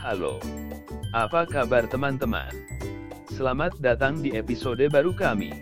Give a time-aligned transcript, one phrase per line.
[0.00, 0.40] Halo.
[1.12, 2.48] Apa kabar teman-teman?
[3.36, 5.52] Selamat datang di episode baru kami.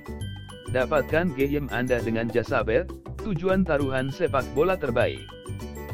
[0.71, 2.87] Dapatkan game Anda dengan jasa bet,
[3.27, 5.27] tujuan taruhan sepak bola terbaik.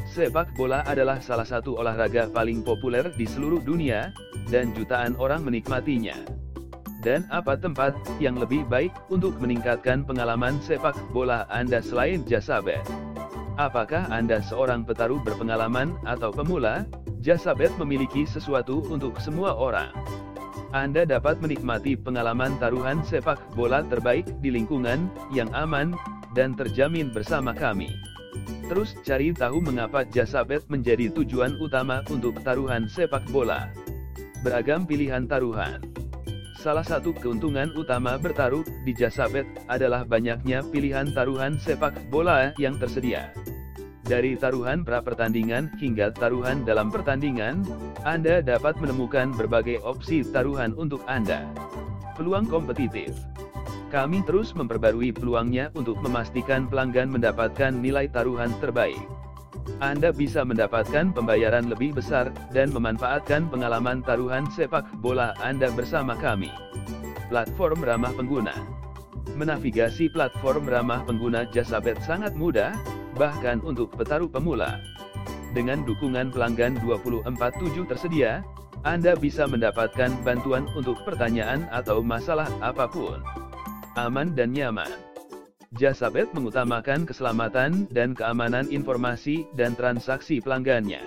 [0.05, 4.13] Sepak bola adalah salah satu olahraga paling populer di seluruh dunia,
[4.53, 6.13] dan jutaan orang menikmatinya.
[7.01, 12.85] Dan apa tempat yang lebih baik untuk meningkatkan pengalaman sepak bola Anda selain jasa bet?
[13.57, 16.85] Apakah Anda seorang petarung berpengalaman atau pemula?
[17.25, 19.89] Jasa bet memiliki sesuatu untuk semua orang.
[20.69, 25.97] Anda dapat menikmati pengalaman taruhan sepak bola terbaik di lingkungan yang aman
[26.37, 27.89] dan terjamin bersama kami.
[28.69, 33.73] Terus cari tahu mengapa jasa bet menjadi tujuan utama untuk taruhan sepak bola.
[34.45, 35.81] Beragam pilihan taruhan.
[36.61, 42.77] Salah satu keuntungan utama bertaruh di jasa bet adalah banyaknya pilihan taruhan sepak bola yang
[42.77, 43.33] tersedia.
[44.05, 47.65] Dari taruhan pra-pertandingan hingga taruhan dalam pertandingan,
[48.05, 51.49] Anda dapat menemukan berbagai opsi taruhan untuk Anda.
[52.13, 53.17] Peluang kompetitif
[53.89, 59.01] Kami terus memperbarui peluangnya untuk memastikan pelanggan mendapatkan nilai taruhan terbaik.
[59.81, 66.53] Anda bisa mendapatkan pembayaran lebih besar, dan memanfaatkan pengalaman taruhan sepak bola Anda bersama kami.
[67.33, 68.53] Platform ramah pengguna
[69.33, 72.77] Menavigasi platform ramah pengguna jasa bet sangat mudah,
[73.17, 74.77] bahkan untuk petarung pemula.
[75.57, 78.45] Dengan dukungan pelanggan 24/7 tersedia,
[78.85, 83.17] Anda bisa mendapatkan bantuan untuk pertanyaan atau masalah apa pun.
[83.97, 84.91] Aman dan nyaman.
[85.75, 91.01] Jasa Bet mengutamakan keselamatan dan keamanan informasi dan transaksi pelanggannya.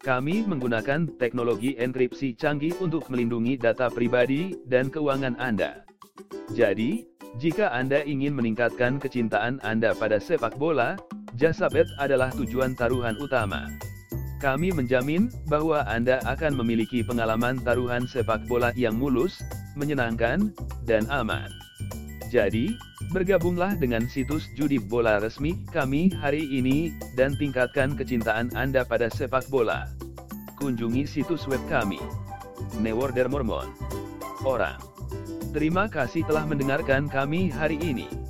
[0.00, 5.84] Kami menggunakan teknologi enkripsi canggih untuk melindungi data pribadi dan keuangan Anda.
[6.56, 7.04] Jadi,
[7.38, 10.98] jika Anda ingin meningkatkan kecintaan Anda pada sepak bola,
[11.38, 13.70] Jasa bet adalah tujuan taruhan utama.
[14.42, 19.38] Kami menjamin bahwa Anda akan memiliki pengalaman taruhan sepak bola yang mulus,
[19.76, 20.50] menyenangkan,
[20.88, 21.46] dan aman.
[22.32, 22.72] Jadi,
[23.14, 29.46] bergabunglah dengan situs judi bola resmi kami hari ini dan tingkatkan kecintaan Anda pada sepak
[29.52, 29.86] bola.
[30.58, 32.00] Kunjungi situs web kami.
[32.80, 33.70] Neworder Mormon.
[34.44, 34.89] Orang.
[35.50, 38.29] Terima kasih telah mendengarkan kami hari ini.